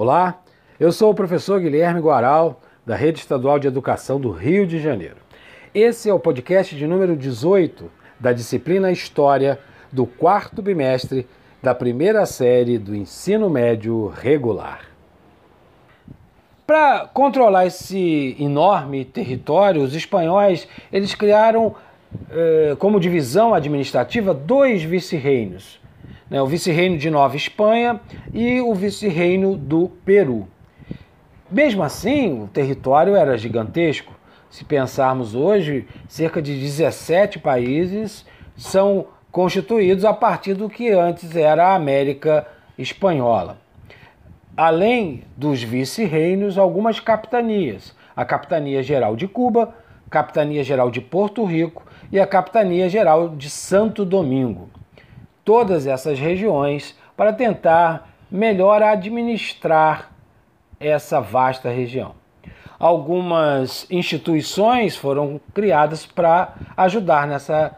Olá, 0.00 0.44
eu 0.78 0.92
sou 0.92 1.10
o 1.10 1.14
professor 1.14 1.58
Guilherme 1.58 2.00
Guaral, 2.00 2.60
da 2.86 2.94
Rede 2.94 3.18
Estadual 3.18 3.58
de 3.58 3.66
Educação 3.66 4.20
do 4.20 4.30
Rio 4.30 4.64
de 4.64 4.78
Janeiro. 4.78 5.16
Esse 5.74 6.08
é 6.08 6.14
o 6.14 6.20
podcast 6.20 6.76
de 6.76 6.86
número 6.86 7.16
18 7.16 7.90
da 8.20 8.32
disciplina 8.32 8.92
História 8.92 9.58
do 9.90 10.06
quarto 10.06 10.62
bimestre 10.62 11.26
da 11.60 11.74
primeira 11.74 12.24
série 12.26 12.78
do 12.78 12.94
ensino 12.94 13.50
médio 13.50 14.06
regular. 14.06 14.82
Para 16.64 17.10
controlar 17.12 17.66
esse 17.66 18.36
enorme 18.38 19.04
território, 19.04 19.82
os 19.82 19.96
espanhóis 19.96 20.68
eles 20.92 21.12
criaram 21.12 21.74
eh, 22.30 22.76
como 22.78 23.00
divisão 23.00 23.52
administrativa 23.52 24.32
dois 24.32 24.80
vice-reinos, 24.80 25.80
né, 26.30 26.40
o 26.42 26.46
vice-reino 26.46 26.98
de 26.98 27.10
Nova 27.10 27.36
Espanha 27.36 28.00
e 28.32 28.60
o 28.60 28.74
vice-reino 28.74 29.56
do 29.56 29.88
Peru. 30.04 30.46
Mesmo 31.50 31.82
assim, 31.82 32.42
o 32.42 32.48
território 32.48 33.16
era 33.16 33.38
gigantesco. 33.38 34.12
Se 34.50 34.64
pensarmos 34.64 35.34
hoje, 35.34 35.86
cerca 36.06 36.40
de 36.40 36.58
17 36.58 37.38
países 37.38 38.24
são 38.56 39.06
constituídos 39.30 40.04
a 40.04 40.12
partir 40.12 40.54
do 40.54 40.68
que 40.68 40.90
antes 40.90 41.34
era 41.36 41.68
a 41.68 41.74
América 41.74 42.46
Espanhola. 42.76 43.58
Além 44.56 45.22
dos 45.36 45.62
vice-reinos, 45.62 46.58
algumas 46.58 46.98
capitanias: 46.98 47.94
a 48.16 48.24
Capitania 48.24 48.82
Geral 48.82 49.16
de 49.16 49.28
Cuba, 49.28 49.74
Capitania 50.10 50.64
Geral 50.64 50.90
de 50.90 51.00
Porto 51.00 51.44
Rico 51.44 51.84
e 52.10 52.18
a 52.18 52.26
Capitania 52.26 52.88
Geral 52.88 53.30
de 53.30 53.48
Santo 53.48 54.04
Domingo 54.04 54.68
todas 55.48 55.86
essas 55.86 56.18
regiões 56.18 56.94
para 57.16 57.32
tentar 57.32 58.10
melhor 58.30 58.82
administrar 58.82 60.10
essa 60.78 61.22
vasta 61.22 61.70
região. 61.70 62.12
Algumas 62.78 63.86
instituições 63.90 64.94
foram 64.94 65.40
criadas 65.54 66.04
para 66.04 66.52
ajudar 66.76 67.26
nessa 67.26 67.74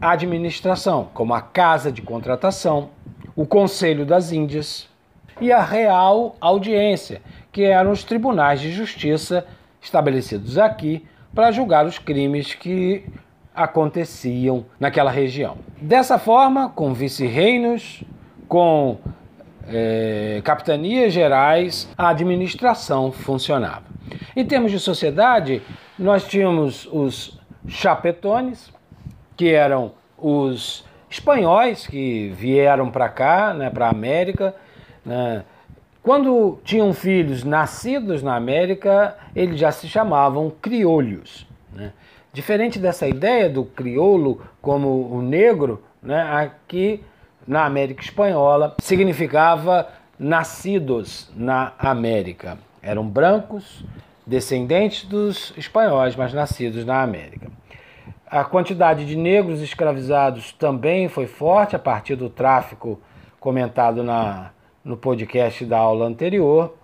administração, 0.00 1.10
como 1.14 1.32
a 1.32 1.40
Casa 1.40 1.92
de 1.92 2.02
Contratação, 2.02 2.90
o 3.36 3.46
Conselho 3.46 4.04
das 4.04 4.32
Índias 4.32 4.88
e 5.40 5.52
a 5.52 5.62
Real 5.62 6.34
Audiência, 6.40 7.22
que 7.52 7.62
eram 7.62 7.92
os 7.92 8.02
tribunais 8.02 8.60
de 8.60 8.72
justiça 8.72 9.46
estabelecidos 9.80 10.58
aqui 10.58 11.06
para 11.32 11.52
julgar 11.52 11.86
os 11.86 12.00
crimes 12.00 12.52
que 12.52 13.06
aconteciam 13.54 14.64
naquela 14.78 15.10
região. 15.10 15.58
Dessa 15.80 16.18
forma, 16.18 16.68
com 16.68 16.92
vice-reinos, 16.94 18.02
com 18.48 18.98
é, 19.68 20.40
capitanias 20.44 21.12
gerais, 21.12 21.88
a 21.96 22.08
administração 22.08 23.12
funcionava. 23.12 23.84
Em 24.34 24.44
termos 24.44 24.70
de 24.70 24.78
sociedade, 24.78 25.62
nós 25.98 26.26
tínhamos 26.26 26.88
os 26.90 27.38
chapetones, 27.66 28.72
que 29.36 29.52
eram 29.52 29.92
os 30.18 30.84
espanhóis 31.10 31.86
que 31.86 32.30
vieram 32.30 32.90
para 32.90 33.08
cá, 33.08 33.52
né, 33.52 33.70
para 33.70 33.86
a 33.86 33.90
América. 33.90 34.54
Né. 35.04 35.44
Quando 36.02 36.58
tinham 36.64 36.92
filhos 36.92 37.44
nascidos 37.44 38.22
na 38.22 38.34
América, 38.34 39.16
eles 39.34 39.58
já 39.58 39.70
se 39.70 39.88
chamavam 39.88 40.50
criolhos. 40.50 41.46
Né. 41.72 41.92
Diferente 42.32 42.78
dessa 42.78 43.06
ideia 43.06 43.50
do 43.50 43.62
crioulo 43.62 44.40
como 44.62 45.12
o 45.12 45.20
negro, 45.20 45.82
né, 46.02 46.22
aqui 46.22 47.04
na 47.46 47.66
América 47.66 48.02
Espanhola 48.02 48.74
significava 48.80 49.88
nascidos 50.18 51.30
na 51.36 51.74
América. 51.78 52.56
Eram 52.80 53.06
brancos, 53.06 53.84
descendentes 54.26 55.04
dos 55.04 55.52
espanhóis, 55.58 56.16
mas 56.16 56.32
nascidos 56.32 56.86
na 56.86 57.02
América. 57.02 57.50
A 58.26 58.44
quantidade 58.44 59.04
de 59.04 59.14
negros 59.14 59.60
escravizados 59.60 60.52
também 60.52 61.08
foi 61.08 61.26
forte 61.26 61.76
a 61.76 61.78
partir 61.78 62.16
do 62.16 62.30
tráfico 62.30 62.98
comentado 63.38 64.02
na, 64.02 64.52
no 64.82 64.96
podcast 64.96 65.66
da 65.66 65.76
aula 65.76 66.06
anterior, 66.06 66.74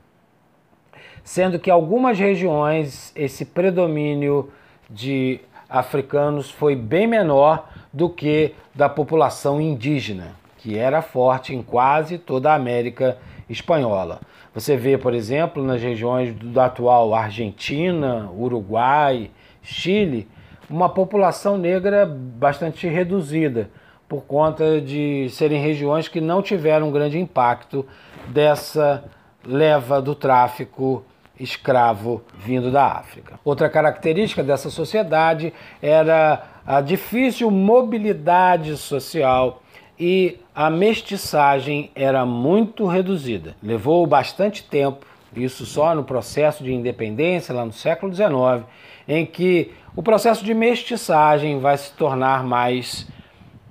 sendo 1.24 1.58
que 1.58 1.70
algumas 1.70 2.18
regiões 2.18 3.12
esse 3.16 3.46
predomínio 3.46 4.52
de 4.88 5.40
africanos 5.68 6.50
foi 6.50 6.74
bem 6.74 7.06
menor 7.06 7.68
do 7.92 8.08
que 8.08 8.54
da 8.74 8.88
população 8.88 9.60
indígena, 9.60 10.36
que 10.58 10.78
era 10.78 11.02
forte 11.02 11.54
em 11.54 11.62
quase 11.62 12.18
toda 12.18 12.50
a 12.50 12.54
América 12.54 13.18
espanhola. 13.48 14.20
Você 14.54 14.76
vê, 14.76 14.96
por 14.96 15.14
exemplo, 15.14 15.62
nas 15.62 15.80
regiões 15.80 16.34
da 16.34 16.66
atual 16.66 17.14
Argentina, 17.14 18.30
Uruguai, 18.36 19.30
Chile, 19.62 20.28
uma 20.68 20.88
população 20.88 21.56
negra 21.56 22.06
bastante 22.06 22.86
reduzida, 22.88 23.70
por 24.08 24.22
conta 24.22 24.80
de 24.80 25.28
serem 25.30 25.60
regiões 25.60 26.08
que 26.08 26.20
não 26.20 26.40
tiveram 26.42 26.88
um 26.88 26.92
grande 26.92 27.18
impacto 27.18 27.84
dessa 28.28 29.04
leva 29.44 30.00
do 30.00 30.14
tráfico 30.14 31.04
escravo 31.38 32.22
vindo 32.38 32.70
da 32.70 32.86
África. 32.86 33.38
Outra 33.44 33.68
característica 33.68 34.42
dessa 34.42 34.70
sociedade 34.70 35.52
era 35.80 36.42
a 36.66 36.80
difícil 36.80 37.50
mobilidade 37.50 38.76
social 38.76 39.62
e 39.98 40.38
a 40.54 40.70
mestiçagem 40.70 41.90
era 41.94 42.24
muito 42.24 42.86
reduzida. 42.86 43.56
Levou 43.62 44.06
bastante 44.06 44.62
tempo, 44.62 45.06
isso 45.34 45.66
só 45.66 45.94
no 45.94 46.04
processo 46.04 46.62
de 46.62 46.72
independência, 46.72 47.54
lá 47.54 47.64
no 47.64 47.72
século 47.72 48.14
XIX, 48.14 48.64
em 49.06 49.24
que 49.24 49.72
o 49.96 50.02
processo 50.02 50.44
de 50.44 50.54
mestiçagem 50.54 51.58
vai 51.58 51.76
se 51.76 51.92
tornar 51.92 52.44
mais 52.44 53.08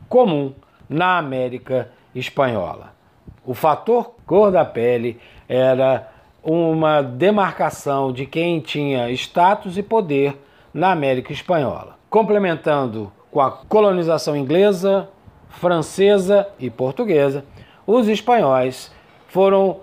comum 0.09 0.53
na 0.89 1.17
América 1.17 1.91
Espanhola. 2.13 2.93
O 3.45 3.53
fator 3.53 4.15
cor 4.25 4.51
da 4.51 4.65
pele 4.65 5.19
era 5.47 6.11
uma 6.49 7.01
demarcação 7.01 8.13
de 8.13 8.25
quem 8.25 8.61
tinha 8.61 9.11
status 9.11 9.77
e 9.77 9.83
poder 9.83 10.41
na 10.73 10.93
América 10.93 11.33
Espanhola, 11.33 11.97
complementando 12.09 13.11
com 13.29 13.41
a 13.41 13.51
colonização 13.51 14.33
inglesa, 14.33 15.09
francesa 15.49 16.47
e 16.57 16.69
portuguesa, 16.69 17.43
os 17.85 18.07
espanhóis 18.07 18.89
foram 19.27 19.81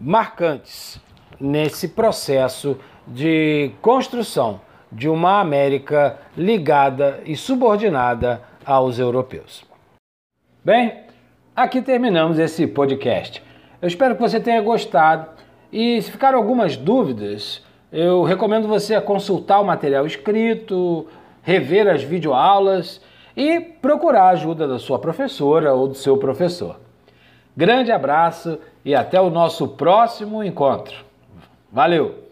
marcantes 0.00 1.00
nesse 1.40 1.88
processo 1.88 2.78
de 3.08 3.72
construção 3.82 4.60
de 4.92 5.08
uma 5.08 5.40
América 5.40 6.20
ligada 6.36 7.20
e 7.26 7.34
subordinada 7.34 8.40
aos 8.64 9.00
europeus. 9.00 9.64
Bem, 10.64 11.06
aqui 11.56 11.82
terminamos 11.82 12.38
esse 12.38 12.68
podcast. 12.68 13.42
Eu 13.82 13.88
espero 13.88 14.14
que 14.14 14.22
você 14.22 14.38
tenha 14.38 14.62
gostado 14.62 15.34
e 15.74 16.00
se 16.00 16.08
ficaram 16.08 16.38
algumas 16.38 16.76
dúvidas, 16.76 17.60
eu 17.90 18.22
recomendo 18.22 18.68
você 18.68 19.00
consultar 19.00 19.58
o 19.58 19.66
material 19.66 20.06
escrito, 20.06 21.08
rever 21.42 21.88
as 21.88 22.00
videoaulas 22.00 23.00
e 23.36 23.58
procurar 23.58 24.26
a 24.26 24.28
ajuda 24.28 24.68
da 24.68 24.78
sua 24.78 25.00
professora 25.00 25.74
ou 25.74 25.88
do 25.88 25.96
seu 25.96 26.16
professor. 26.16 26.76
Grande 27.56 27.90
abraço 27.90 28.56
e 28.84 28.94
até 28.94 29.20
o 29.20 29.30
nosso 29.30 29.66
próximo 29.66 30.44
encontro. 30.44 30.94
Valeu! 31.72 32.23